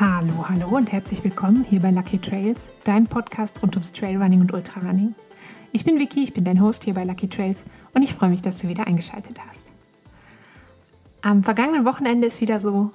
[0.00, 4.52] Hallo, hallo und herzlich willkommen hier bei Lucky Trails, deinem Podcast rund ums Trailrunning und
[4.52, 5.14] Ultrarunning.
[5.70, 7.62] Ich bin Vicky, ich bin dein Host hier bei Lucky Trails
[7.92, 9.70] und ich freue mich, dass du wieder eingeschaltet hast.
[11.22, 12.90] Am vergangenen Wochenende ist wieder so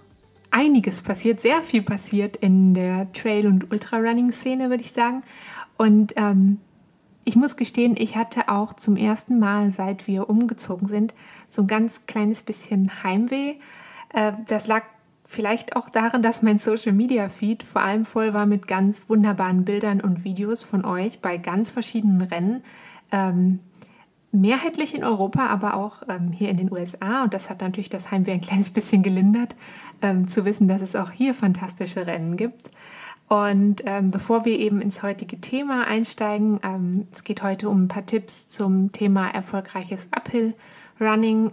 [0.52, 5.23] einiges passiert, sehr viel passiert in der Trail- und Ultrarunning-Szene, würde ich sagen.
[5.77, 6.59] Und ähm,
[7.23, 11.13] ich muss gestehen, ich hatte auch zum ersten Mal, seit wir umgezogen sind,
[11.48, 13.55] so ein ganz kleines bisschen Heimweh.
[14.13, 14.84] Äh, das lag
[15.30, 19.64] vielleicht auch daran, dass mein Social Media Feed vor allem voll war mit ganz wunderbaren
[19.64, 22.64] Bildern und Videos von euch bei ganz verschiedenen Rennen.
[23.12, 23.60] Ähm,
[24.32, 27.24] mehrheitlich in Europa, aber auch ähm, hier in den USA.
[27.24, 29.55] Und das hat natürlich das Heimweh ein kleines bisschen gelindert,
[30.02, 32.72] ähm, zu wissen, dass es auch hier fantastische Rennen gibt.
[33.27, 37.88] Und ähm, bevor wir eben ins heutige Thema einsteigen, ähm, es geht heute um ein
[37.88, 40.55] paar Tipps zum Thema erfolgreiches Uphill
[40.99, 41.52] Running.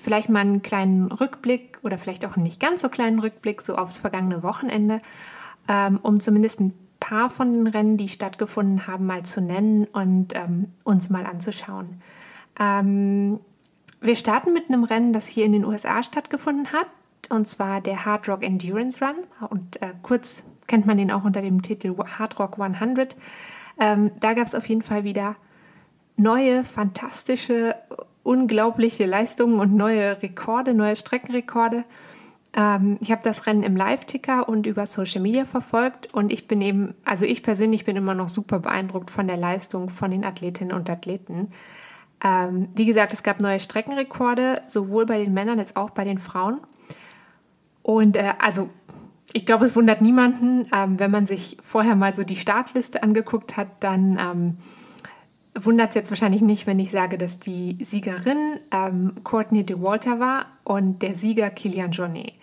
[0.00, 3.76] Vielleicht mal einen kleinen Rückblick oder vielleicht auch einen nicht ganz so kleinen Rückblick so
[3.76, 4.98] aufs vergangene Wochenende,
[5.68, 10.34] ähm, um zumindest ein paar von den Rennen, die stattgefunden haben, mal zu nennen und
[10.34, 12.00] ähm, uns mal anzuschauen.
[12.58, 13.40] Ähm,
[14.00, 16.86] wir starten mit einem Rennen, das hier in den USA stattgefunden hat,
[17.28, 19.16] und zwar der Hard Rock Endurance Run.
[19.50, 23.16] Und äh, kurz kennt man den auch unter dem Titel Hard Rock 100.
[23.78, 25.36] Ähm, da gab es auf jeden Fall wieder
[26.16, 27.74] neue, fantastische,
[28.22, 31.84] unglaubliche Leistungen und neue Rekorde, neue Streckenrekorde.
[32.54, 36.60] Ähm, ich habe das Rennen im Live-Ticker und über Social Media verfolgt und ich bin
[36.60, 40.72] eben, also ich persönlich bin immer noch super beeindruckt von der Leistung von den Athletinnen
[40.72, 41.52] und Athleten.
[42.22, 46.18] Ähm, wie gesagt, es gab neue Streckenrekorde, sowohl bei den Männern als auch bei den
[46.18, 46.60] Frauen.
[47.82, 48.68] Und äh, also
[49.32, 53.56] ich glaube, es wundert niemanden, ähm, wenn man sich vorher mal so die Startliste angeguckt
[53.56, 54.56] hat, dann ähm,
[55.54, 60.46] wundert es jetzt wahrscheinlich nicht, wenn ich sage, dass die Siegerin ähm, Courtney DeWalter war
[60.64, 62.34] und der Sieger Kilian Jornet.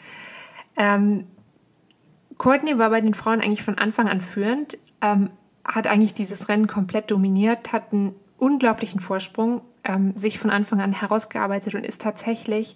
[0.76, 1.26] Ähm,
[2.38, 5.30] Courtney war bei den Frauen eigentlich von Anfang an führend, ähm,
[5.64, 10.92] hat eigentlich dieses Rennen komplett dominiert, hat einen unglaublichen Vorsprung ähm, sich von Anfang an
[10.92, 12.76] herausgearbeitet und ist tatsächlich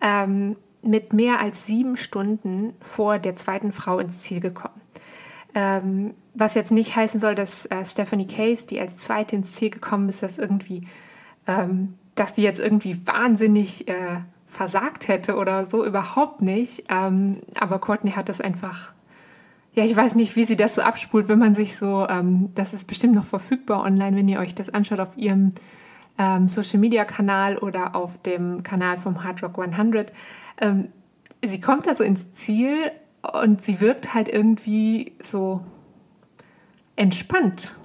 [0.00, 4.80] ähm, mit mehr als sieben Stunden vor der zweiten Frau ins Ziel gekommen.
[5.54, 9.70] Ähm, was jetzt nicht heißen soll, dass äh, Stephanie Case, die als Zweite ins Ziel
[9.70, 10.86] gekommen ist, dass irgendwie,
[11.46, 16.84] ähm, dass die jetzt irgendwie wahnsinnig äh, versagt hätte oder so, überhaupt nicht.
[16.88, 18.92] Ähm, aber Courtney hat das einfach,
[19.74, 22.74] ja, ich weiß nicht, wie sie das so abspult, wenn man sich so, ähm, das
[22.74, 25.52] ist bestimmt noch verfügbar online, wenn ihr euch das anschaut auf ihrem
[26.18, 30.12] ähm, Social Media Kanal oder auf dem Kanal vom Hard Rock 100.
[30.60, 30.88] Ähm,
[31.44, 35.60] sie kommt da so ins Ziel und sie wirkt halt irgendwie so
[36.96, 37.74] entspannt.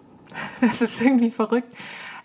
[0.60, 1.74] Das ist irgendwie verrückt.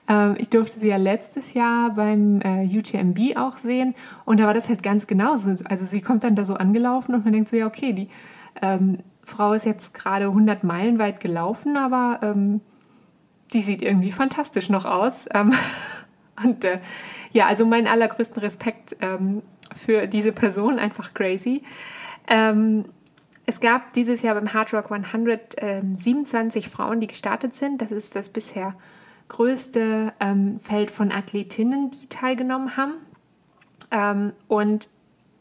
[0.09, 3.95] Ähm, ich durfte sie ja letztes Jahr beim äh, UTMB auch sehen
[4.25, 5.55] und da war das halt ganz genauso.
[5.67, 8.09] Also sie kommt dann da so angelaufen und man denkt so, ja okay, die
[8.61, 12.61] ähm, Frau ist jetzt gerade 100 Meilen weit gelaufen, aber ähm,
[13.53, 15.27] die sieht irgendwie fantastisch noch aus.
[15.33, 15.53] Ähm,
[16.45, 16.81] und äh,
[17.33, 19.43] ja, also meinen allergrößten Respekt ähm,
[19.73, 21.63] für diese Person, einfach crazy.
[22.29, 22.87] Ähm,
[23.51, 27.83] es gab dieses Jahr beim Hard Rock 100 äh, 27 Frauen, die gestartet sind.
[27.83, 28.77] Das ist das bisher
[29.27, 32.95] größte ähm, Feld von Athletinnen, die teilgenommen haben.
[33.91, 34.89] Ähm, und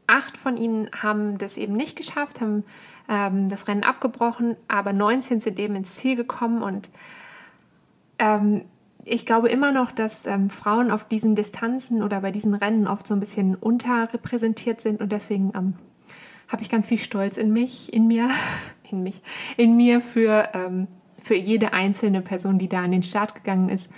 [0.08, 2.64] acht von ihnen haben das eben nicht geschafft, haben
[3.08, 6.64] ähm, das Rennen abgebrochen, aber 19 sind eben ins Ziel gekommen.
[6.64, 6.90] Und
[8.18, 8.66] ähm,
[9.06, 13.06] ich glaube immer noch, dass ähm, Frauen auf diesen Distanzen oder bei diesen Rennen oft
[13.06, 15.52] so ein bisschen unterrepräsentiert sind und deswegen
[16.50, 18.30] habe ich ganz viel Stolz in mich, in mir,
[18.92, 19.22] in mich,
[19.56, 20.88] in mir für, ähm,
[21.22, 23.90] für jede einzelne Person, die da an den Start gegangen ist.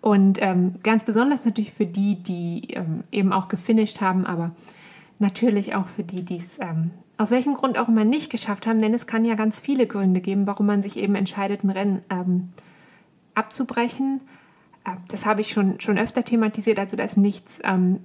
[0.00, 4.52] Und ähm, ganz besonders natürlich für die, die ähm, eben auch gefinisht haben, aber
[5.18, 8.80] natürlich auch für die, die es ähm, aus welchem Grund auch immer nicht geschafft haben,
[8.80, 12.02] denn es kann ja ganz viele Gründe geben, warum man sich eben entscheidet, ein Rennen
[12.10, 12.50] ähm,
[13.34, 14.20] abzubrechen.
[14.84, 18.00] Äh, das habe ich schon, schon öfter thematisiert, also da ist nichts ähm,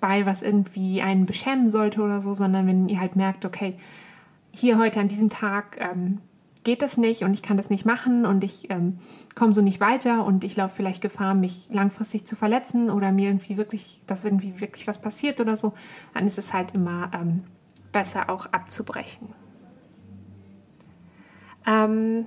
[0.00, 3.74] bei, was irgendwie einen beschämen sollte oder so, sondern wenn ihr halt merkt, okay,
[4.52, 6.18] hier heute an diesem Tag ähm,
[6.64, 8.98] geht das nicht und ich kann das nicht machen und ich ähm,
[9.36, 13.28] komme so nicht weiter und ich laufe vielleicht Gefahr, mich langfristig zu verletzen oder mir
[13.28, 15.74] irgendwie wirklich, dass irgendwie wirklich was passiert oder so,
[16.12, 17.44] dann ist es halt immer ähm,
[17.92, 19.28] besser auch abzubrechen.
[21.66, 22.26] Ähm,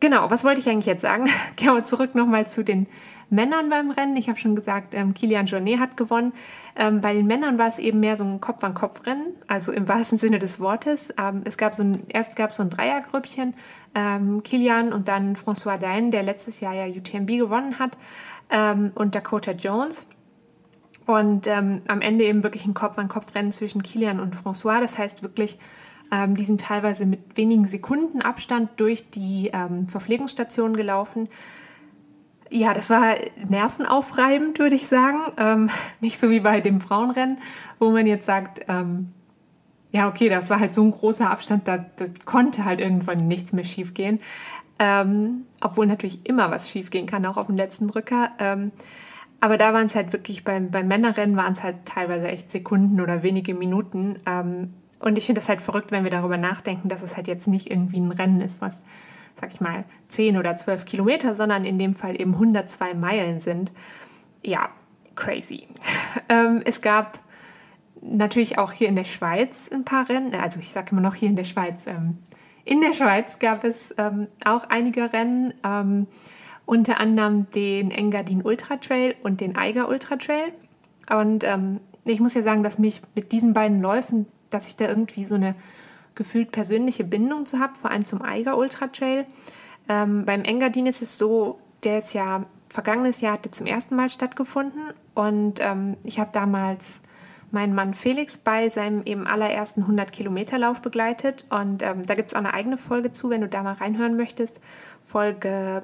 [0.00, 1.26] genau, was wollte ich eigentlich jetzt sagen?
[1.56, 2.88] Gehen wir zurück nochmal zu den
[3.32, 4.16] Männern beim Rennen.
[4.16, 6.34] Ich habe schon gesagt, ähm, Kilian Jornet hat gewonnen.
[6.76, 10.38] Ähm, bei den Männern war es eben mehr so ein Kopf-an-Kopf-Rennen, also im wahrsten Sinne
[10.38, 11.12] des Wortes.
[11.18, 13.54] Ähm, es gab so ein, erst gab es so ein Dreiergrüppchen,
[13.94, 17.96] ähm, Kilian und dann François Dain, der letztes Jahr ja UTMB gewonnen hat,
[18.50, 20.06] ähm, und Dakota Jones.
[21.06, 24.80] Und ähm, am Ende eben wirklich ein Kopf-an-Kopf-Rennen zwischen Kilian und François.
[24.80, 25.58] Das heißt wirklich,
[26.28, 29.50] die sind teilweise mit wenigen Sekunden Abstand durch die
[29.86, 31.26] Verpflegungsstation gelaufen.
[32.52, 33.14] Ja, das war
[33.48, 35.20] nervenaufreibend, würde ich sagen.
[35.38, 35.70] Ähm,
[36.00, 37.38] nicht so wie bei dem Frauenrennen,
[37.78, 39.12] wo man jetzt sagt, ähm,
[39.90, 41.84] ja, okay, das war halt so ein großer Abstand, da,
[42.26, 44.20] konnte halt irgendwann nichts mehr schiefgehen.
[44.78, 48.30] Ähm, obwohl natürlich immer was schiefgehen kann, auch auf dem letzten Drücker.
[48.38, 48.72] Ähm,
[49.40, 53.00] aber da waren es halt wirklich, beim, beim Männerrennen waren es halt teilweise echt Sekunden
[53.00, 54.16] oder wenige Minuten.
[54.26, 57.48] Ähm, und ich finde das halt verrückt, wenn wir darüber nachdenken, dass es halt jetzt
[57.48, 58.82] nicht irgendwie ein Rennen ist, was,
[59.40, 63.72] sag ich mal, 10 oder 12 Kilometer, sondern in dem Fall eben 102 Meilen sind.
[64.44, 64.70] Ja,
[65.14, 65.68] crazy.
[66.28, 67.20] ähm, es gab
[68.00, 70.34] natürlich auch hier in der Schweiz ein paar Rennen.
[70.34, 71.86] Also ich sage immer noch hier in der Schweiz.
[71.86, 72.18] Ähm,
[72.64, 76.06] in der Schweiz gab es ähm, auch einige Rennen, ähm,
[76.64, 80.52] unter anderem den Engadin Ultra Trail und den Eiger Ultra Trail.
[81.10, 84.88] Und ähm, ich muss ja sagen, dass mich mit diesen beiden Läufen, dass ich da
[84.88, 85.54] irgendwie so eine
[86.14, 89.26] gefühlt persönliche Bindung zu habe, vor allem zum Eiger Ultra Trail.
[89.88, 94.08] Ähm, beim Engadin ist es so, der ist ja vergangenes Jahr hatte zum ersten Mal
[94.08, 97.02] stattgefunden und ähm, ich habe damals
[97.52, 101.44] meinen Mann Felix bei seinem eben allerersten 100-Kilometer-Lauf begleitet.
[101.50, 104.16] Und ähm, da gibt es auch eine eigene Folge zu, wenn du da mal reinhören
[104.16, 104.58] möchtest.
[105.02, 105.82] Folge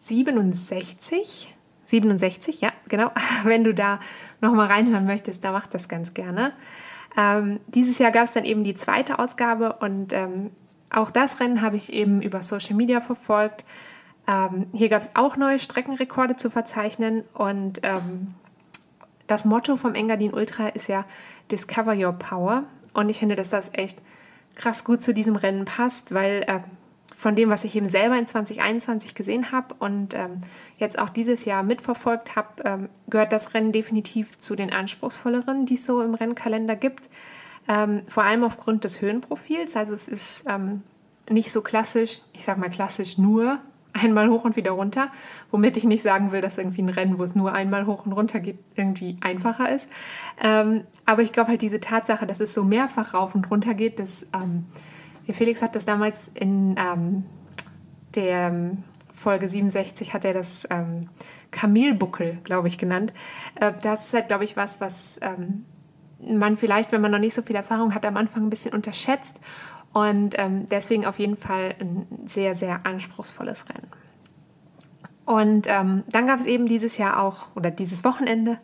[0.00, 1.54] 67.
[1.86, 3.10] 67, ja, genau.
[3.44, 4.00] Wenn du da
[4.40, 6.52] nochmal reinhören möchtest, da mach das ganz gerne.
[7.16, 10.50] Ähm, dieses Jahr gab es dann eben die zweite Ausgabe und ähm,
[10.90, 13.64] auch das Rennen habe ich eben über Social Media verfolgt.
[14.26, 18.34] Ähm, hier gab es auch neue Streckenrekorde zu verzeichnen und ähm,
[19.26, 21.04] das Motto vom Engadin Ultra ist ja
[21.50, 22.64] Discover Your Power.
[22.92, 23.98] Und ich finde, dass das echt
[24.54, 26.60] krass gut zu diesem Rennen passt, weil äh,
[27.22, 30.38] von dem, was ich eben selber in 2021 gesehen habe und ähm,
[30.78, 35.74] jetzt auch dieses Jahr mitverfolgt habe, ähm, gehört das Rennen definitiv zu den anspruchsvolleren, die
[35.74, 37.08] es so im Rennkalender gibt.
[37.68, 39.76] Ähm, vor allem aufgrund des Höhenprofils.
[39.76, 40.82] Also es ist ähm,
[41.30, 43.60] nicht so klassisch, ich sage mal klassisch nur
[43.92, 45.12] einmal hoch und wieder runter,
[45.52, 48.14] womit ich nicht sagen will, dass irgendwie ein Rennen, wo es nur einmal hoch und
[48.14, 49.86] runter geht, irgendwie einfacher ist.
[50.42, 54.00] Ähm, aber ich glaube halt diese Tatsache, dass es so mehrfach rauf und runter geht,
[54.00, 54.66] dass ähm,
[55.30, 57.24] Felix hat das damals in ähm,
[58.14, 58.76] der
[59.12, 61.02] Folge 67 hat er das ähm,
[61.50, 63.12] Kamelbuckel, glaube ich, genannt.
[63.54, 65.64] Äh, das ist halt, glaube ich, was, was ähm,
[66.18, 69.36] man vielleicht, wenn man noch nicht so viel Erfahrung hat, am Anfang ein bisschen unterschätzt
[69.92, 73.88] und ähm, deswegen auf jeden Fall ein sehr, sehr anspruchsvolles Rennen.
[75.24, 78.58] Und ähm, dann gab es eben dieses Jahr auch, oder dieses Wochenende,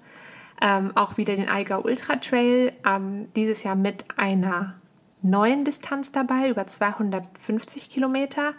[0.60, 2.72] ähm, auch wieder den Eiger Ultra Trail.
[2.84, 4.74] Ähm, dieses Jahr mit einer
[5.22, 8.54] neuen Distanz dabei, über 250 Kilometer.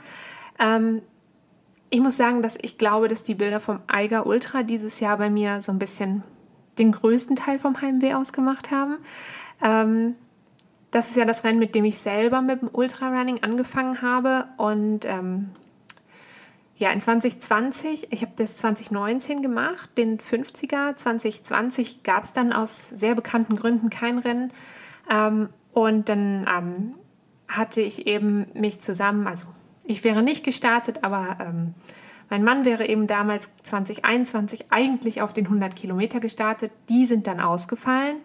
[0.59, 1.01] Ähm,
[1.89, 5.29] ich muss sagen, dass ich glaube, dass die Bilder vom Eiger Ultra dieses Jahr bei
[5.29, 6.23] mir so ein bisschen
[6.77, 8.97] den größten Teil vom Heimweh ausgemacht haben.
[9.61, 10.15] Ähm,
[10.91, 14.45] das ist ja das Rennen, mit dem ich selber mit dem Ultrarunning angefangen habe.
[14.57, 15.51] Und ähm,
[16.77, 20.95] ja, in 2020, ich habe das 2019 gemacht, den 50er.
[20.95, 24.51] 2020 gab es dann aus sehr bekannten Gründen kein Rennen.
[25.11, 26.95] Ähm, und dann ähm,
[27.48, 29.48] hatte ich eben mich zusammen, also
[29.83, 31.74] ich wäre nicht gestartet, aber ähm,
[32.30, 36.71] mein Mann wäre eben damals 2021 eigentlich auf den 100 Kilometer gestartet.
[36.88, 38.18] Die sind dann ausgefallen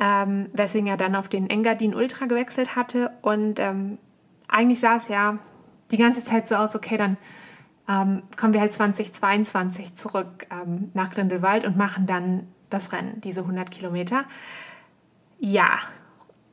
[0.00, 3.10] ähm, weswegen er dann auf den Engadin Ultra gewechselt hatte.
[3.20, 3.98] Und ähm,
[4.48, 5.38] eigentlich sah es ja
[5.90, 7.18] die ganze Zeit so aus, okay, dann
[7.86, 13.40] ähm, kommen wir halt 2022 zurück ähm, nach Grindelwald und machen dann das Rennen, diese
[13.40, 14.24] 100 Kilometer.
[15.38, 15.70] Ja,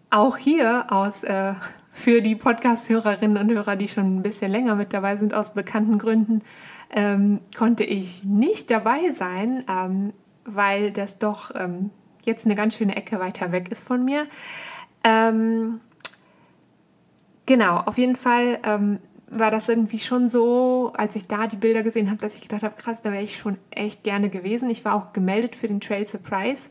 [0.10, 1.54] auch hier aus äh,
[1.92, 5.98] für die Podcast-Hörerinnen und Hörer, die schon ein bisschen länger mit dabei sind, aus bekannten
[5.98, 6.42] Gründen,
[6.92, 10.14] ähm, konnte ich nicht dabei sein, ähm,
[10.46, 11.90] weil das doch ähm,
[12.24, 14.28] jetzt eine ganz schöne Ecke weiter weg ist von mir.
[15.04, 15.82] Ähm,
[17.46, 19.00] genau, auf jeden Fall ähm,
[19.30, 22.64] war das irgendwie schon so, als ich da die Bilder gesehen habe, dass ich gedacht
[22.64, 24.70] habe, krass, da wäre ich schon echt gerne gewesen.
[24.70, 26.70] Ich war auch gemeldet für den Trail Surprise.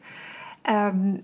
[0.64, 1.20] Ähm,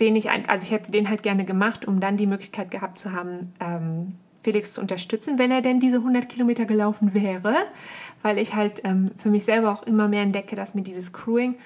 [0.00, 3.12] den ich, also ich hätte den halt gerne gemacht, um dann die Möglichkeit gehabt zu
[3.12, 7.54] haben, ähm, Felix zu unterstützen, wenn er denn diese 100 Kilometer gelaufen wäre,
[8.22, 11.56] weil ich halt ähm, für mich selber auch immer mehr entdecke, dass mir dieses Crewing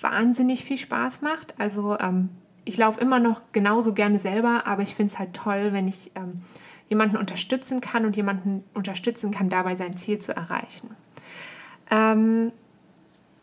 [0.00, 1.54] wahnsinnig viel Spaß macht.
[1.58, 2.30] Also ähm,
[2.64, 6.12] ich laufe immer noch genauso gerne selber, aber ich finde es halt toll, wenn ich
[6.14, 6.42] ähm,
[6.88, 10.90] jemanden unterstützen kann und jemanden unterstützen kann, dabei sein Ziel zu erreichen.
[11.90, 12.52] Ähm,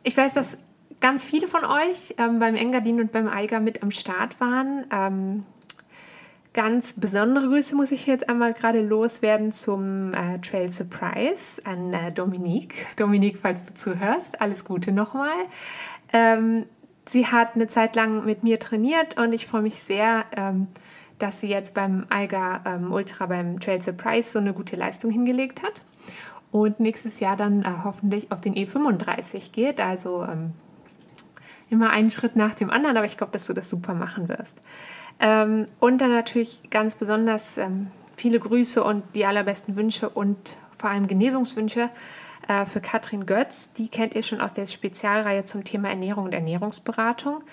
[0.03, 0.57] ich weiß, dass
[1.01, 4.85] ganz viele von euch ähm, beim Engadin und beim Eiger mit am Start waren.
[4.91, 5.43] Ähm,
[6.53, 12.11] ganz besondere Grüße muss ich jetzt einmal gerade loswerden zum äh, Trail Surprise an äh,
[12.11, 12.85] Dominique.
[12.95, 15.33] Dominique, falls du zuhörst, alles Gute nochmal.
[16.13, 16.65] Ähm,
[17.05, 20.67] sie hat eine Zeit lang mit mir trainiert und ich freue mich sehr, ähm,
[21.17, 25.63] dass sie jetzt beim Eiger ähm, Ultra beim Trail Surprise so eine gute Leistung hingelegt
[25.63, 25.81] hat
[26.51, 29.79] und nächstes Jahr dann äh, hoffentlich auf den E35 geht.
[29.79, 30.53] Also ähm,
[31.71, 34.57] immer einen Schritt nach dem anderen, aber ich glaube, dass du das super machen wirst.
[35.19, 40.89] Ähm, und dann natürlich ganz besonders ähm, viele Grüße und die allerbesten Wünsche und vor
[40.89, 41.89] allem Genesungswünsche
[42.47, 43.71] äh, für Katrin Götz.
[43.73, 47.43] Die kennt ihr schon aus der Spezialreihe zum Thema Ernährung und Ernährungsberatung.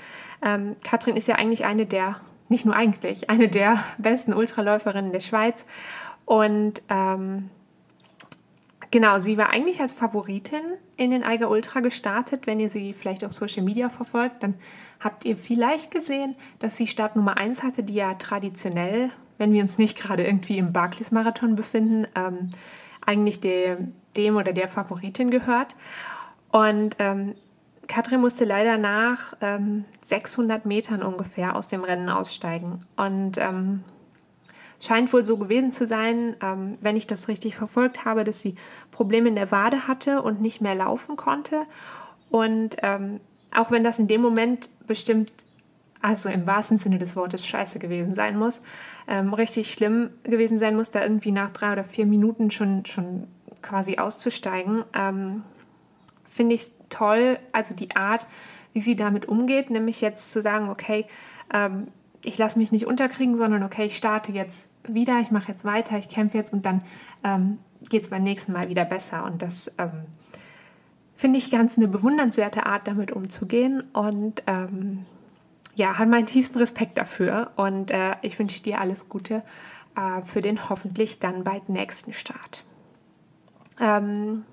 [0.44, 2.16] Ähm, Katrin ist ja eigentlich eine der,
[2.48, 5.64] nicht nur eigentlich, eine der besten Ultraläuferinnen der Schweiz.
[6.24, 7.50] Und ähm,
[8.90, 10.62] genau, sie war eigentlich als Favoritin
[10.96, 12.46] in den Eiger Ultra gestartet.
[12.46, 14.54] Wenn ihr sie vielleicht auf Social Media verfolgt, dann
[15.00, 19.62] habt ihr vielleicht gesehen, dass sie Start Nummer 1 hatte, die ja traditionell, wenn wir
[19.62, 22.50] uns nicht gerade irgendwie im Barclays-Marathon befinden, ähm,
[23.04, 25.76] eigentlich dem, dem oder der Favoritin gehört.
[26.50, 27.34] Und ähm,
[27.86, 32.84] Katrin musste leider nach ähm, 600 Metern ungefähr aus dem Rennen aussteigen.
[32.96, 33.82] Und ähm,
[34.80, 38.54] scheint wohl so gewesen zu sein, ähm, wenn ich das richtig verfolgt habe, dass sie
[38.90, 41.62] Probleme in der Wade hatte und nicht mehr laufen konnte.
[42.30, 43.20] Und ähm,
[43.54, 45.32] auch wenn das in dem Moment bestimmt,
[46.00, 48.60] also im wahrsten Sinne des Wortes, scheiße gewesen sein muss,
[49.08, 53.26] ähm, richtig schlimm gewesen sein muss, da irgendwie nach drei oder vier Minuten schon, schon
[53.62, 55.42] quasi auszusteigen, ähm,
[56.24, 58.26] finde ich toll, also die Art,
[58.72, 61.06] wie sie damit umgeht, nämlich jetzt zu sagen, okay,
[61.52, 61.88] ähm,
[62.22, 65.98] ich lasse mich nicht unterkriegen, sondern okay, ich starte jetzt wieder, ich mache jetzt weiter,
[65.98, 66.82] ich kämpfe jetzt und dann
[67.24, 67.58] ähm,
[67.88, 69.24] geht es beim nächsten Mal wieder besser.
[69.24, 70.06] Und das ähm,
[71.16, 73.82] finde ich ganz eine bewundernswerte Art, damit umzugehen.
[73.92, 75.04] Und ähm,
[75.74, 77.52] ja, hat meinen tiefsten Respekt dafür.
[77.56, 79.42] Und äh, ich wünsche dir alles Gute
[79.96, 82.64] äh, für den hoffentlich dann bald nächsten Start.
[83.80, 84.44] Ähm,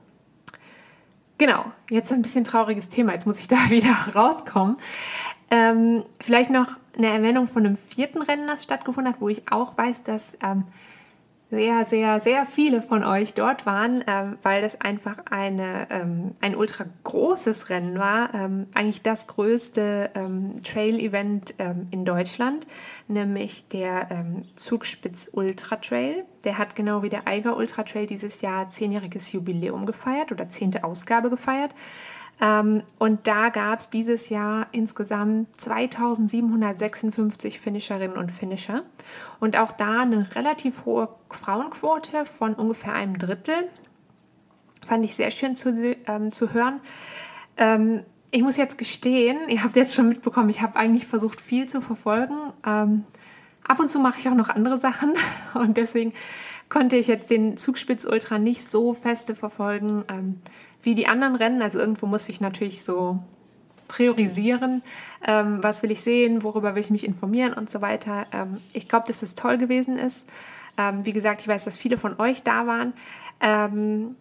[1.38, 3.14] genau, jetzt ein bisschen trauriges Thema.
[3.14, 4.78] Jetzt muss ich da wieder rauskommen.
[5.52, 9.78] Ähm, vielleicht noch eine Erwähnung von einem vierten Rennen, das stattgefunden hat, wo ich auch
[9.78, 10.66] weiß, dass ähm,
[11.52, 16.56] sehr, sehr, sehr viele von euch dort waren, ähm, weil das einfach eine, ähm, ein
[16.56, 18.34] ultra großes Rennen war.
[18.34, 21.56] Ähm, eigentlich das größte ähm, Trail-Event
[21.92, 22.66] in Deutschland,
[23.08, 24.26] nämlich der
[24.56, 26.26] Zugspitz Ultra Trail.
[26.44, 30.84] Der hat genau wie der Eiger Ultra Trail dieses Jahr zehnjähriges Jubiläum gefeiert oder zehnte
[30.84, 31.74] Ausgabe gefeiert.
[32.42, 38.84] Ähm, und da gab es dieses Jahr insgesamt 2756 Finisherinnen und Finisher.
[39.40, 43.70] Und auch da eine relativ hohe Frauenquote von ungefähr einem Drittel.
[44.86, 46.82] Fand ich sehr schön zu, ähm, zu hören.
[47.58, 51.68] Ähm, ich muss jetzt gestehen, ihr habt jetzt schon mitbekommen, ich habe eigentlich versucht, viel
[51.68, 52.36] zu verfolgen.
[52.66, 53.06] Ähm,
[53.66, 55.14] ab und zu mache ich auch noch andere Sachen
[55.54, 56.12] und deswegen
[56.68, 60.04] konnte ich jetzt den Zugspitz Ultra nicht so feste verfolgen.
[60.86, 61.62] Wie die anderen Rennen.
[61.62, 63.20] Also irgendwo muss ich natürlich so
[63.88, 64.82] priorisieren,
[65.26, 68.26] ähm, was will ich sehen, worüber will ich mich informieren und so weiter.
[68.32, 70.26] Ähm, ich glaube, dass es toll gewesen ist.
[70.78, 72.94] Ähm, wie gesagt, ich weiß, dass viele von euch da waren.
[73.42, 74.16] Ähm,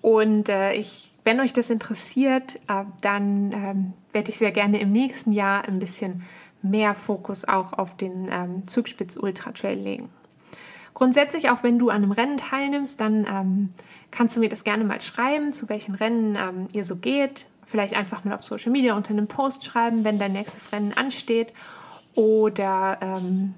[0.00, 4.92] und äh, ich, wenn euch das interessiert, äh, dann ähm, werde ich sehr gerne im
[4.92, 6.24] nächsten Jahr ein bisschen
[6.62, 10.10] mehr Fokus auch auf den ähm, Zugspitz Ultra Trail legen.
[10.94, 13.68] Grundsätzlich, auch wenn du an einem Rennen teilnimmst, dann ähm,
[14.10, 17.46] kannst du mir das gerne mal schreiben, zu welchen Rennen ähm, ihr so geht.
[17.64, 21.52] Vielleicht einfach mal auf Social Media unter einem Post schreiben, wenn dein nächstes Rennen ansteht.
[22.14, 23.54] Oder ähm,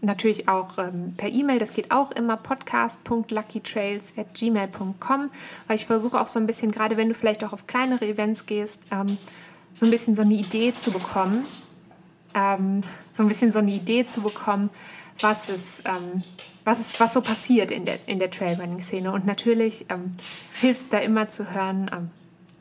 [0.00, 5.30] natürlich auch ähm, per E-Mail, das geht auch immer, podcast.luckytrails at gmail.com,
[5.66, 8.46] weil ich versuche auch so ein bisschen, gerade wenn du vielleicht auch auf kleinere Events
[8.46, 9.18] gehst, ähm,
[9.74, 11.44] so ein bisschen so eine Idee zu bekommen,
[12.34, 12.80] ähm,
[13.12, 14.70] so ein bisschen so eine Idee zu bekommen,
[15.20, 16.22] was es, ähm,
[16.64, 19.10] was, ist, was so passiert in der, in der Trailrunning-Szene.
[19.10, 20.12] Und natürlich ähm,
[20.52, 22.10] hilft es da immer zu hören, ähm,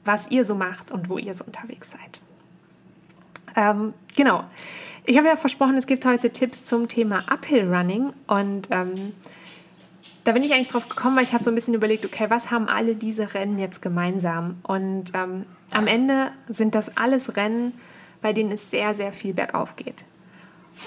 [0.06, 2.20] was ihr so macht und wo ihr so unterwegs seid.
[3.56, 4.44] Ähm, genau.
[5.06, 9.14] Ich habe ja versprochen, es gibt heute Tipps zum Thema Uphill Running und ähm,
[10.24, 12.52] da bin ich eigentlich drauf gekommen, weil ich habe so ein bisschen überlegt, okay, was
[12.52, 14.58] haben alle diese Rennen jetzt gemeinsam?
[14.64, 17.74] Und ähm, am Ende sind das alles Rennen,
[18.22, 20.04] bei denen es sehr, sehr viel bergauf geht.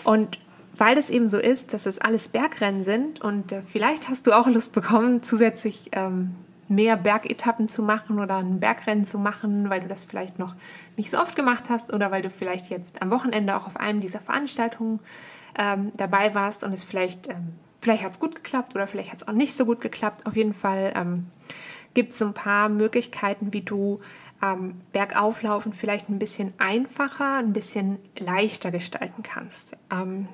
[0.05, 0.39] Und
[0.81, 4.33] weil das eben so ist, dass es alles Bergrennen sind und äh, vielleicht hast du
[4.33, 6.35] auch Lust bekommen, zusätzlich ähm,
[6.69, 10.55] mehr Bergetappen zu machen oder ein Bergrennen zu machen, weil du das vielleicht noch
[10.97, 14.01] nicht so oft gemacht hast oder weil du vielleicht jetzt am Wochenende auch auf einem
[14.01, 15.01] dieser Veranstaltungen
[15.59, 19.21] ähm, dabei warst und es vielleicht, ähm, vielleicht hat es gut geklappt oder vielleicht hat
[19.21, 20.25] es auch nicht so gut geklappt.
[20.27, 21.27] Auf jeden Fall ähm,
[21.93, 24.01] gibt es ein paar Möglichkeiten, wie du
[24.43, 29.77] ähm, Bergauflaufen vielleicht ein bisschen einfacher, ein bisschen leichter gestalten kannst.
[29.91, 30.29] Ähm,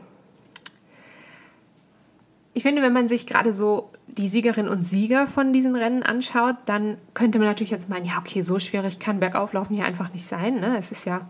[2.56, 6.56] ich finde, wenn man sich gerade so die Siegerinnen und Sieger von diesen Rennen anschaut,
[6.64, 10.24] dann könnte man natürlich jetzt meinen, ja, okay, so schwierig kann Bergauflaufen hier einfach nicht
[10.24, 10.60] sein.
[10.60, 10.74] Ne?
[10.78, 11.28] Es ist ja,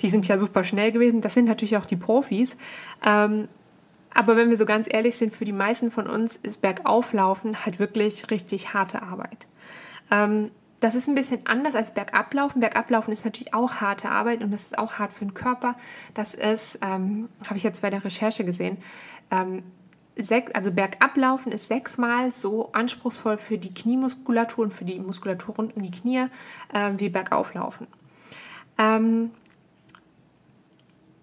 [0.00, 1.20] die sind ja super schnell gewesen.
[1.20, 2.56] Das sind natürlich auch die Profis.
[3.06, 3.48] Ähm,
[4.14, 7.78] aber wenn wir so ganz ehrlich sind, für die meisten von uns ist Bergauflaufen halt
[7.78, 9.46] wirklich richtig harte Arbeit.
[10.10, 12.62] Ähm, das ist ein bisschen anders als Bergablaufen.
[12.62, 15.74] Bergablaufen ist natürlich auch harte Arbeit und das ist auch hart für den Körper.
[16.14, 18.78] Das ist, ähm, habe ich jetzt bei der Recherche gesehen,
[19.30, 19.64] ähm,
[20.16, 25.76] sechs, also Bergablaufen ist sechsmal so anspruchsvoll für die Kniemuskulatur und für die Muskulatur rund
[25.76, 26.26] um die Knie
[26.72, 27.86] äh, wie Bergauflaufen.
[28.78, 29.30] Ähm,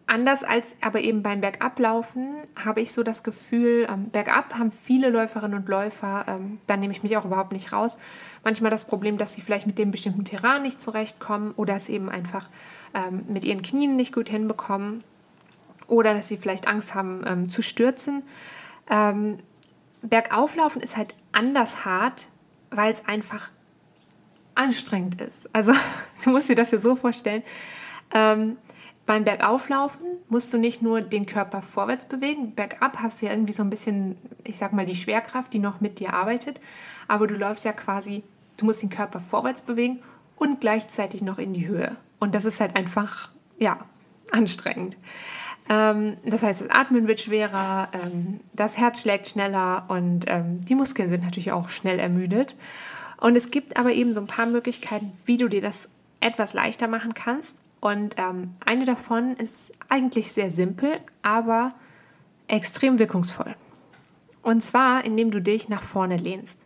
[0.09, 5.09] Anders als aber eben beim Bergablaufen habe ich so das Gefühl, ähm, bergab haben viele
[5.09, 7.95] Läuferinnen und Läufer, ähm, da nehme ich mich auch überhaupt nicht raus,
[8.43, 12.09] manchmal das Problem, dass sie vielleicht mit dem bestimmten Terrain nicht zurechtkommen oder es eben
[12.09, 12.49] einfach
[12.95, 15.03] ähm, mit ihren Knien nicht gut hinbekommen
[15.85, 18.23] oder dass sie vielleicht Angst haben ähm, zu stürzen.
[18.89, 19.37] Ähm,
[20.01, 22.27] Bergauflaufen ist halt anders hart,
[22.71, 23.51] weil es einfach
[24.55, 25.53] anstrengend ist.
[25.53, 25.73] Also
[26.23, 27.43] du musst dir das ja so vorstellen.
[28.13, 28.57] Ähm,
[29.05, 33.53] beim Bergauflaufen musst du nicht nur den Körper vorwärts bewegen, bergab hast du ja irgendwie
[33.53, 36.61] so ein bisschen, ich sag mal, die Schwerkraft, die noch mit dir arbeitet,
[37.07, 38.23] aber du läufst ja quasi,
[38.57, 39.99] du musst den Körper vorwärts bewegen
[40.35, 41.95] und gleichzeitig noch in die Höhe.
[42.19, 43.79] Und das ist halt einfach, ja,
[44.31, 44.95] anstrengend.
[45.69, 50.75] Ähm, das heißt, das Atmen wird schwerer, ähm, das Herz schlägt schneller und ähm, die
[50.75, 52.55] Muskeln sind natürlich auch schnell ermüdet.
[53.21, 55.87] Und es gibt aber eben so ein paar Möglichkeiten, wie du dir das
[56.21, 57.55] etwas leichter machen kannst.
[57.81, 61.73] Und ähm, eine davon ist eigentlich sehr simpel, aber
[62.47, 63.55] extrem wirkungsvoll.
[64.41, 66.65] Und zwar, indem du dich nach vorne lehnst.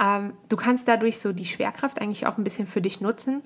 [0.00, 3.42] Ähm, du kannst dadurch so die Schwerkraft eigentlich auch ein bisschen für dich nutzen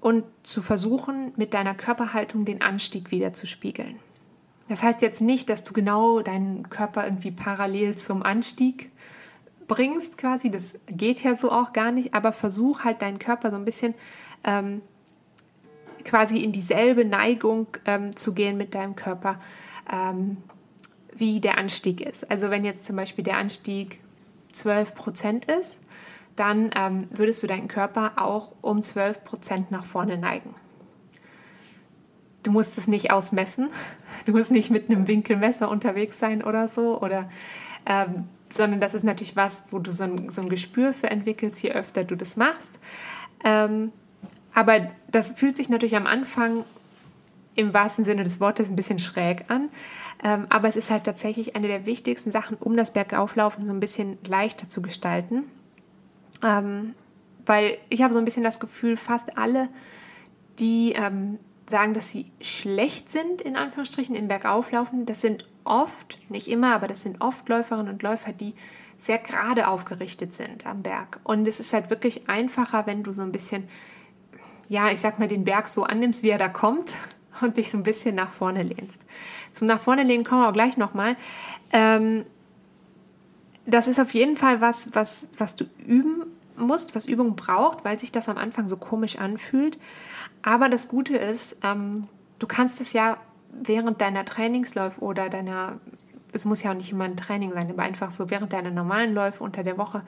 [0.00, 3.98] und zu versuchen, mit deiner Körperhaltung den Anstieg wieder zu spiegeln.
[4.68, 8.90] Das heißt jetzt nicht, dass du genau deinen Körper irgendwie parallel zum Anstieg
[9.66, 10.50] bringst, quasi.
[10.50, 13.94] Das geht ja so auch gar nicht, aber versuch halt deinen Körper so ein bisschen
[14.44, 14.82] ähm,
[16.04, 19.40] quasi in dieselbe Neigung ähm, zu gehen mit deinem Körper,
[19.92, 20.38] ähm,
[21.14, 22.30] wie der Anstieg ist.
[22.30, 23.98] Also wenn jetzt zum Beispiel der Anstieg
[24.52, 25.78] 12 Prozent ist,
[26.36, 30.54] dann ähm, würdest du deinen Körper auch um 12 Prozent nach vorne neigen.
[32.48, 33.68] Du musst es nicht ausmessen,
[34.24, 37.28] du musst nicht mit einem Winkelmesser unterwegs sein oder so, oder,
[37.84, 41.62] ähm, sondern das ist natürlich was, wo du so ein, so ein Gespür für entwickelst,
[41.62, 42.78] je öfter du das machst.
[43.44, 43.92] Ähm,
[44.54, 46.64] aber das fühlt sich natürlich am Anfang
[47.54, 49.68] im wahrsten Sinne des Wortes ein bisschen schräg an.
[50.24, 53.80] Ähm, aber es ist halt tatsächlich eine der wichtigsten Sachen, um das Bergauflaufen so ein
[53.80, 55.44] bisschen leichter zu gestalten.
[56.42, 56.94] Ähm,
[57.44, 59.68] weil ich habe so ein bisschen das Gefühl, fast alle,
[60.58, 61.38] die ähm,
[61.70, 66.88] sagen, dass sie schlecht sind, in Anführungsstrichen, im Bergauflaufen, das sind oft, nicht immer, aber
[66.88, 68.54] das sind oft Läuferinnen und Läufer, die
[68.98, 71.20] sehr gerade aufgerichtet sind am Berg.
[71.24, 73.68] Und es ist halt wirklich einfacher, wenn du so ein bisschen
[74.68, 76.94] ja, ich sag mal, den Berg so annimmst, wie er da kommt
[77.40, 79.00] und dich so ein bisschen nach vorne lehnst.
[79.52, 81.14] Zum nach vorne lehnen kommen wir auch gleich nochmal.
[81.72, 82.24] Ähm,
[83.66, 86.24] das ist auf jeden Fall was, was, was du üben
[86.58, 89.78] musst, was Übung braucht, weil sich das am Anfang so komisch anfühlt.
[90.42, 93.18] Aber das Gute ist, ähm, du kannst es ja
[93.50, 95.80] während deiner Trainingsläufe oder deiner
[96.32, 99.14] es muss ja auch nicht immer ein Training sein, aber einfach so während deiner normalen
[99.14, 100.02] Läufe unter der Woche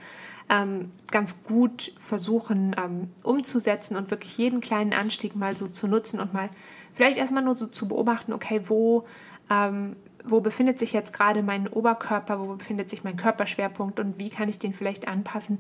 [0.48, 6.20] ähm, ganz gut versuchen ähm, umzusetzen und wirklich jeden kleinen Anstieg mal so zu nutzen
[6.20, 6.50] und mal
[6.92, 9.06] vielleicht erstmal nur so zu beobachten, okay, wo,
[9.50, 14.30] ähm, wo befindet sich jetzt gerade mein Oberkörper, wo befindet sich mein Körperschwerpunkt und wie
[14.30, 15.58] kann ich den vielleicht anpassen,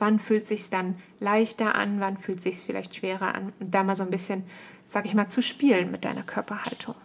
[0.00, 3.94] wann fühlt sich dann leichter an, wann fühlt sich vielleicht schwerer an und da mal
[3.94, 4.42] so ein bisschen,
[4.88, 6.96] sag ich mal, zu spielen mit deiner Körperhaltung.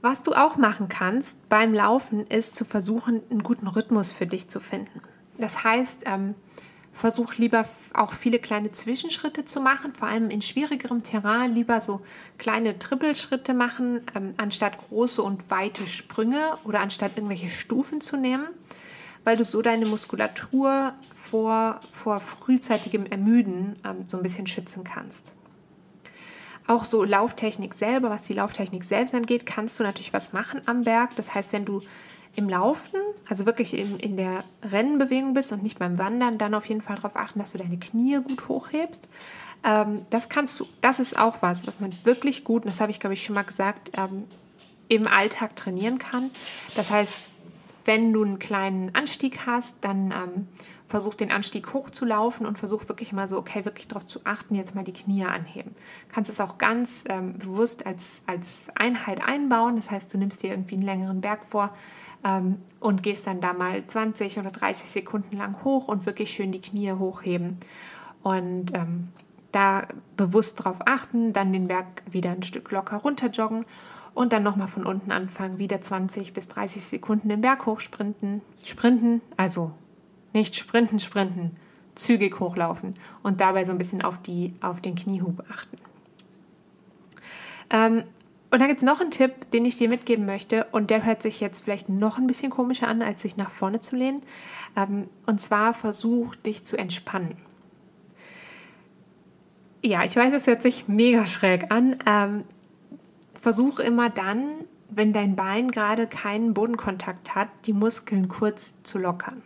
[0.00, 4.48] Was du auch machen kannst beim Laufen, ist zu versuchen, einen guten Rhythmus für dich
[4.48, 5.02] zu finden.
[5.38, 6.34] Das heißt, ähm,
[6.92, 12.00] versuch lieber auch viele kleine Zwischenschritte zu machen, vor allem in schwierigerem Terrain lieber so
[12.38, 18.46] kleine Trippelschritte machen, ähm, anstatt große und weite Sprünge oder anstatt irgendwelche Stufen zu nehmen,
[19.28, 25.32] weil du so deine Muskulatur vor, vor frühzeitigem Ermüden ähm, so ein bisschen schützen kannst.
[26.66, 30.84] Auch so Lauftechnik selber, was die Lauftechnik selbst angeht, kannst du natürlich was machen am
[30.84, 31.14] Berg.
[31.16, 31.82] Das heißt, wenn du
[32.36, 36.64] im Laufen, also wirklich in, in der Rennenbewegung bist und nicht beim Wandern, dann auf
[36.64, 39.06] jeden Fall darauf achten, dass du deine Knie gut hochhebst.
[39.62, 42.92] Ähm, das kannst du, das ist auch was, was man wirklich gut, und das habe
[42.92, 44.24] ich glaube ich schon mal gesagt, ähm,
[44.88, 46.30] im Alltag trainieren kann.
[46.76, 47.12] Das heißt,
[47.88, 50.48] wenn du einen kleinen Anstieg hast, dann ähm,
[50.86, 54.20] versuch den Anstieg hoch zu laufen und versuch wirklich mal so, okay, wirklich darauf zu
[54.24, 55.72] achten, jetzt mal die Knie anheben.
[55.72, 59.76] Du kannst es auch ganz ähm, bewusst als, als Einheit einbauen.
[59.76, 61.74] Das heißt, du nimmst dir irgendwie einen längeren Berg vor
[62.26, 66.52] ähm, und gehst dann da mal 20 oder 30 Sekunden lang hoch und wirklich schön
[66.52, 67.56] die Knie hochheben.
[68.22, 69.08] Und ähm,
[69.50, 73.64] da bewusst darauf achten, dann den Berg wieder ein Stück locker runter joggen
[74.18, 79.20] und dann nochmal von unten anfangen, wieder 20 bis 30 Sekunden den Berg hochsprinten, sprinten,
[79.36, 79.70] also
[80.32, 81.56] nicht sprinten, sprinten,
[81.94, 85.78] zügig hochlaufen und dabei so ein bisschen auf, die, auf den Kniehub achten.
[87.70, 88.02] Ähm,
[88.50, 91.22] und dann gibt es noch einen Tipp, den ich dir mitgeben möchte, und der hört
[91.22, 94.20] sich jetzt vielleicht noch ein bisschen komischer an, als sich nach vorne zu lehnen.
[94.74, 97.36] Ähm, und zwar versuch dich zu entspannen.
[99.84, 101.98] Ja, ich weiß, es hört sich mega schräg an.
[102.04, 102.42] Ähm,
[103.40, 104.44] versuch immer dann,
[104.90, 109.42] wenn dein Bein gerade keinen Bodenkontakt hat, die Muskeln kurz zu lockern.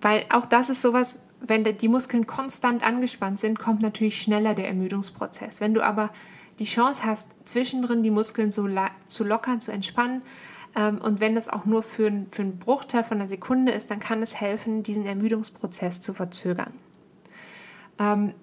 [0.00, 4.68] Weil auch das ist sowas, wenn die Muskeln konstant angespannt sind, kommt natürlich schneller der
[4.68, 5.60] Ermüdungsprozess.
[5.60, 6.10] Wenn du aber
[6.58, 8.68] die Chance hast, zwischendrin die Muskeln so
[9.06, 10.22] zu lockern, zu entspannen.
[10.76, 14.00] Ähm, und wenn das auch nur für, für einen Bruchteil von einer Sekunde ist, dann
[14.00, 16.72] kann es helfen, diesen Ermüdungsprozess zu verzögern.
[17.98, 18.34] Ähm,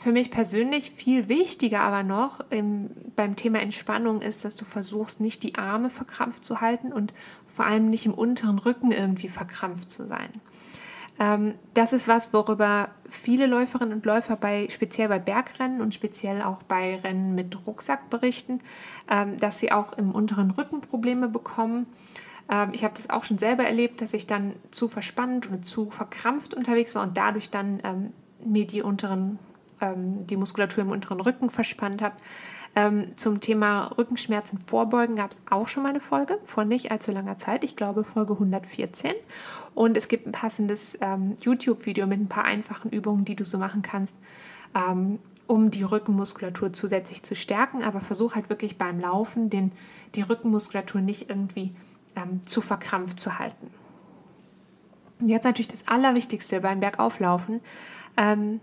[0.00, 5.20] für mich persönlich viel wichtiger aber noch im, beim Thema Entspannung ist, dass du versuchst,
[5.20, 7.12] nicht die Arme verkrampft zu halten und
[7.46, 10.28] vor allem nicht im unteren Rücken irgendwie verkrampft zu sein.
[11.18, 16.42] Ähm, das ist was, worüber viele Läuferinnen und Läufer bei, speziell bei Bergrennen und speziell
[16.42, 18.60] auch bei Rennen mit Rucksack berichten,
[19.10, 21.86] ähm, dass sie auch im unteren Rücken Probleme bekommen.
[22.48, 25.90] Ähm, ich habe das auch schon selber erlebt, dass ich dann zu verspannt und zu
[25.90, 28.12] verkrampft unterwegs war und dadurch dann ähm,
[28.44, 29.38] mir die unteren,
[29.80, 32.16] ähm, die Muskulatur im unteren Rücken verspannt habe.
[32.76, 37.12] Ähm, zum Thema Rückenschmerzen vorbeugen gab es auch schon mal eine Folge vor nicht allzu
[37.12, 39.14] langer Zeit, ich glaube Folge 114.
[39.74, 43.58] Und es gibt ein passendes ähm, YouTube-Video mit ein paar einfachen Übungen, die du so
[43.58, 44.14] machen kannst,
[44.74, 47.82] ähm, um die Rückenmuskulatur zusätzlich zu stärken.
[47.82, 49.72] Aber versuch halt wirklich beim Laufen den,
[50.14, 51.74] die Rückenmuskulatur nicht irgendwie
[52.16, 53.70] ähm, zu verkrampft zu halten.
[55.20, 57.60] Und jetzt natürlich das Allerwichtigste beim Bergauflaufen.
[58.16, 58.60] Ähm,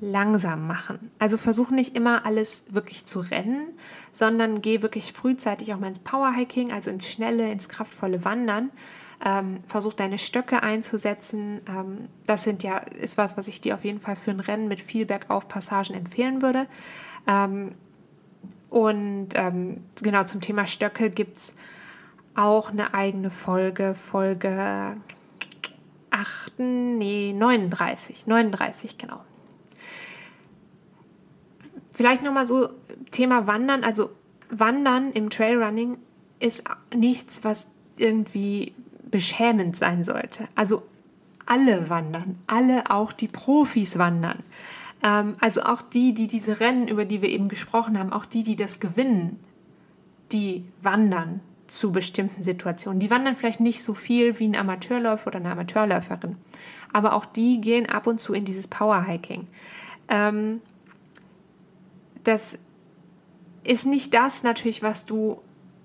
[0.00, 1.10] langsam machen.
[1.18, 3.68] Also versuch nicht immer alles wirklich zu rennen,
[4.12, 8.70] sondern geh wirklich frühzeitig auch mal ins Powerhiking, also ins schnelle, ins kraftvolle Wandern.
[9.22, 11.60] Ähm, versuch deine Stöcke einzusetzen.
[11.68, 14.66] Ähm, das sind ja, ist was, was ich dir auf jeden Fall für ein Rennen
[14.66, 16.66] mit viel Bergauf-Passagen empfehlen würde.
[17.26, 17.72] Ähm,
[18.70, 21.54] und ähm, genau zum Thema Stöcke gibt es
[22.34, 24.96] auch eine eigene Folge, Folge
[26.10, 29.20] 8, nee, 39, 39, genau.
[31.92, 32.70] Vielleicht nochmal so
[33.10, 33.84] Thema Wandern.
[33.84, 34.10] Also
[34.50, 35.98] Wandern im Trailrunning
[36.38, 38.74] ist nichts, was irgendwie
[39.10, 40.48] beschämend sein sollte.
[40.54, 40.82] Also
[41.46, 44.42] alle wandern, alle auch die Profis wandern.
[45.02, 48.42] Ähm, also auch die, die diese Rennen, über die wir eben gesprochen haben, auch die,
[48.42, 49.40] die das gewinnen,
[50.32, 53.00] die wandern zu bestimmten Situationen.
[53.00, 56.36] Die wandern vielleicht nicht so viel wie ein Amateurläufer oder eine Amateurläuferin,
[56.92, 59.46] aber auch die gehen ab und zu in dieses Powerhiking.
[60.08, 60.60] Ähm,
[62.24, 62.58] das
[63.64, 65.40] ist nicht das natürlich, was du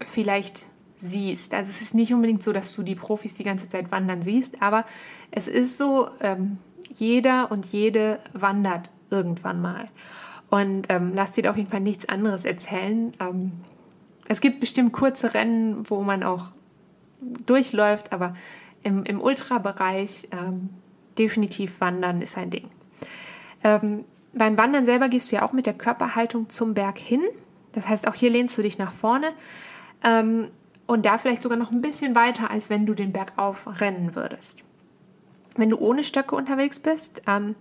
[0.05, 0.67] vielleicht
[0.97, 1.53] siehst.
[1.53, 4.61] Also es ist nicht unbedingt so, dass du die Profis die ganze Zeit wandern siehst,
[4.61, 4.85] aber
[5.31, 6.57] es ist so, ähm,
[6.93, 9.87] jeder und jede wandert irgendwann mal.
[10.49, 13.13] Und ähm, lass dir auf jeden Fall nichts anderes erzählen.
[13.19, 13.51] Ähm,
[14.27, 16.45] es gibt bestimmt kurze Rennen, wo man auch
[17.45, 18.35] durchläuft, aber
[18.83, 20.69] im, im Ultrabereich ähm,
[21.17, 22.69] definitiv wandern ist ein Ding.
[24.35, 27.21] Beim Wandern selber gehst du ja auch mit der Körperhaltung zum Berg hin.
[27.71, 29.31] Das heißt, auch hier lehnst du dich nach vorne
[30.03, 30.49] ähm,
[30.85, 34.63] und da vielleicht sogar noch ein bisschen weiter, als wenn du den Berg aufrennen würdest.
[35.55, 37.55] Wenn du ohne Stöcke unterwegs bist, ähm,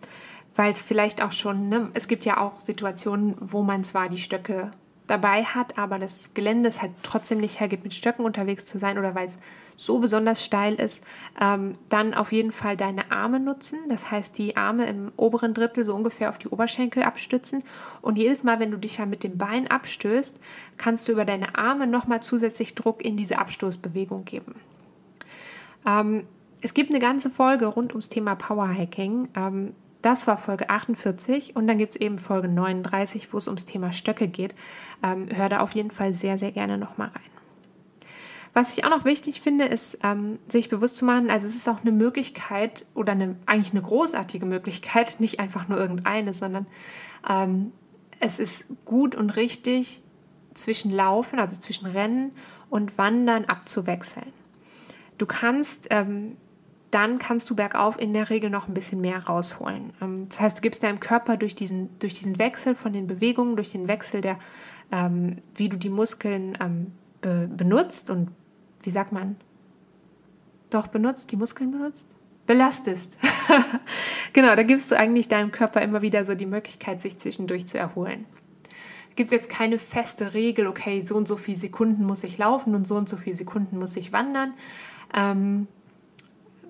[0.56, 4.18] weil es vielleicht auch schon, ne, es gibt ja auch Situationen, wo man zwar die
[4.18, 4.72] Stöcke
[5.06, 8.98] dabei hat, aber das Gelände es halt trotzdem nicht hergibt, mit Stöcken unterwegs zu sein
[8.98, 9.38] oder weil es
[9.76, 11.02] so besonders steil ist,
[11.40, 13.80] ähm, dann auf jeden Fall deine Arme nutzen.
[13.88, 17.62] Das heißt, die Arme im oberen Drittel so ungefähr auf die Oberschenkel abstützen.
[18.00, 20.38] Und jedes Mal, wenn du dich ja mit dem Bein abstößt,
[20.78, 24.54] kannst du über deine Arme nochmal zusätzlich Druck in diese Abstoßbewegung geben.
[25.86, 26.26] Ähm,
[26.62, 29.28] es gibt eine ganze Folge rund ums Thema Powerhacking.
[29.36, 33.64] Ähm, das war Folge 48 und dann gibt es eben Folge 39, wo es ums
[33.64, 34.54] Thema Stöcke geht.
[35.02, 37.22] Ähm, hör da auf jeden Fall sehr, sehr gerne nochmal rein.
[38.52, 41.68] Was ich auch noch wichtig finde, ist, ähm, sich bewusst zu machen, also es ist
[41.68, 46.66] auch eine Möglichkeit oder eine, eigentlich eine großartige Möglichkeit, nicht einfach nur irgendeine, sondern
[47.28, 47.72] ähm,
[48.20, 50.02] es ist gut und richtig,
[50.54, 52.30] zwischen Laufen, also zwischen Rennen
[52.70, 54.32] und Wandern abzuwechseln.
[55.18, 56.36] Du kannst ähm,
[56.94, 59.92] dann kannst du bergauf in der Regel noch ein bisschen mehr rausholen.
[60.00, 63.56] Ähm, das heißt, du gibst deinem Körper durch diesen, durch diesen Wechsel von den Bewegungen,
[63.56, 64.38] durch den Wechsel der,
[64.92, 68.30] ähm, wie du die Muskeln ähm, be benutzt und
[68.82, 69.36] wie sagt man,
[70.70, 72.14] doch benutzt, die Muskeln benutzt,
[72.46, 73.16] belastest.
[74.32, 77.76] genau, da gibst du eigentlich deinem Körper immer wieder so die Möglichkeit, sich zwischendurch zu
[77.76, 78.26] erholen.
[79.16, 82.74] gibt es jetzt keine feste Regel, okay, so und so viele Sekunden muss ich laufen
[82.74, 84.54] und so und so viele Sekunden muss ich wandern.
[85.12, 85.66] Ähm,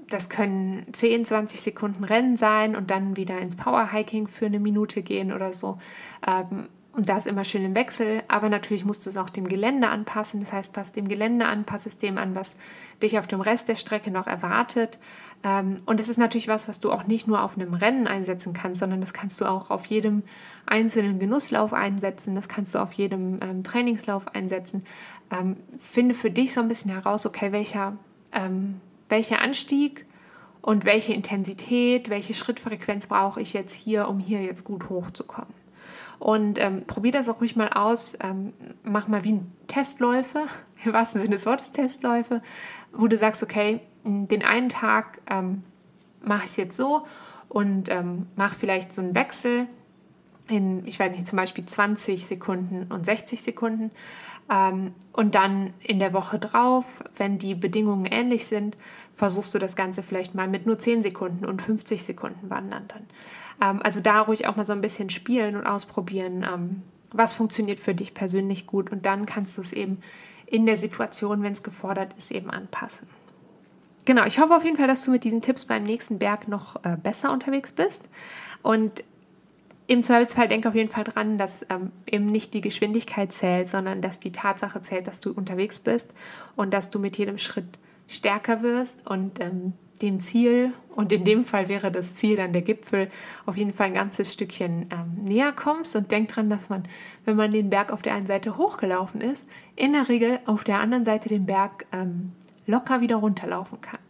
[0.09, 5.03] das können 10, 20 Sekunden Rennen sein und dann wieder ins Powerhiking für eine Minute
[5.03, 5.79] gehen oder so.
[6.27, 9.49] Ähm, und da ist immer schön im Wechsel, aber natürlich musst du es auch dem
[9.49, 10.39] Gelände anpassen.
[10.39, 12.55] Das heißt, pass dem Gelände an, pass es dem an, was
[13.03, 15.01] dich auf dem Rest der Strecke noch erwartet.
[15.43, 18.53] Ähm, und es ist natürlich was, was du auch nicht nur auf einem Rennen einsetzen
[18.53, 20.23] kannst, sondern das kannst du auch auf jedem
[20.67, 22.37] einzelnen Genusslauf einsetzen.
[22.37, 24.85] Das kannst du auf jedem ähm, Trainingslauf einsetzen.
[25.33, 27.97] Ähm, finde für dich so ein bisschen heraus, okay, welcher,
[29.09, 30.07] welcher Anstieg
[30.61, 35.53] und welche Intensität, welche Schrittfrequenz brauche ich jetzt hier, um hier jetzt gut hochzukommen.
[36.19, 38.17] Und ähm, probier das auch ruhig mal aus.
[38.21, 40.47] Ähm, mach mal wie Testläufe,
[40.85, 42.41] im wahrsten Sinne des Wortes Testläufe,
[42.93, 45.63] wo du sagst, okay, den einen Tag ähm,
[46.23, 47.07] mache ich jetzt so
[47.49, 49.67] und ähm, mache vielleicht so einen Wechsel
[50.49, 53.91] in, ich weiß nicht, zum Beispiel 20 Sekunden und 60 Sekunden.
[54.51, 58.77] Ähm, und dann in der Woche drauf, wenn die Bedingungen ähnlich sind,
[59.15, 63.07] versuchst du das Ganze vielleicht mal mit nur 10 Sekunden und 50 Sekunden wandern dann.
[63.63, 67.81] Ähm, also da ruhig auch mal so ein bisschen spielen und ausprobieren, ähm, was funktioniert
[67.81, 69.99] für dich persönlich gut und dann kannst du es eben
[70.47, 73.09] in der Situation, wenn es gefordert ist, eben anpassen.
[74.05, 76.85] Genau, ich hoffe auf jeden Fall, dass du mit diesen Tipps beim nächsten Berg noch
[76.85, 78.05] äh, besser unterwegs bist.
[78.63, 79.03] Und
[79.87, 84.01] im Zweifelsfall denk auf jeden Fall dran, dass ähm, eben nicht die Geschwindigkeit zählt, sondern
[84.01, 86.09] dass die Tatsache zählt, dass du unterwegs bist
[86.57, 91.45] und dass du mit jedem Schritt stärker wirst und ähm, dem Ziel, und in dem
[91.45, 93.11] Fall wäre das Ziel dann der Gipfel,
[93.47, 95.97] auf jeden Fall ein ganzes Stückchen ähm, näher kommst.
[95.97, 96.85] Und denk dran, dass man,
[97.25, 99.43] wenn man den Berg auf der einen Seite hochgelaufen ist,
[99.77, 102.33] in der Regel auf der anderen Seite den Berg ähm,
[102.67, 104.01] locker wieder runterlaufen kann.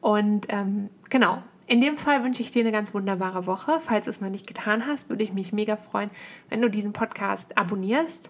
[0.00, 3.80] Und ähm, genau, in dem Fall wünsche ich dir eine ganz wunderbare Woche.
[3.80, 6.10] Falls du es noch nicht getan hast, würde ich mich mega freuen,
[6.50, 8.28] wenn du diesen Podcast abonnierst,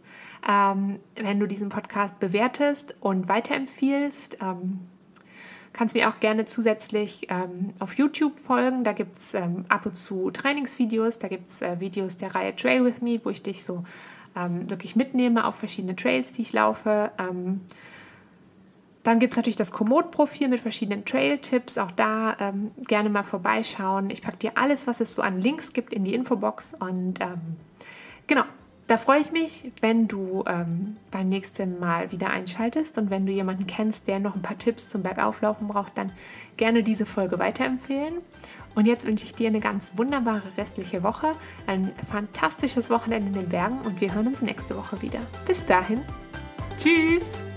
[0.48, 4.36] ähm, wenn du diesen Podcast bewertest und weiterempfiehlst.
[4.40, 4.78] Ähm,
[5.72, 8.84] kannst mir auch gerne zusätzlich ähm, auf YouTube folgen.
[8.84, 11.18] Da gibt es ähm, ab und zu Trainingsvideos.
[11.18, 13.82] Da gibt es äh, Videos der Reihe Trail with Me, wo ich dich so
[14.36, 17.10] ähm, wirklich mitnehme auf verschiedene Trails, die ich laufe.
[19.02, 21.78] Dann gibt es natürlich das Komoot-Profil mit verschiedenen Trail-Tipps.
[21.78, 24.10] Auch da ähm, gerne mal vorbeischauen.
[24.10, 26.74] Ich packe dir alles, was es so an Links gibt, in die Infobox.
[26.78, 27.56] Und ähm,
[28.28, 28.44] genau,
[28.86, 33.32] da freue ich mich, wenn du ähm, beim nächsten Mal wieder einschaltest und wenn du
[33.32, 36.12] jemanden kennst, der noch ein paar Tipps zum Bergauflaufen braucht, dann
[36.56, 38.18] gerne diese Folge weiterempfehlen.
[38.74, 41.34] Und jetzt wünsche ich dir eine ganz wunderbare restliche Woche,
[41.66, 45.20] ein fantastisches Wochenende in den Bergen und wir hören uns nächste Woche wieder.
[45.46, 46.00] Bis dahin,
[46.78, 47.51] tschüss!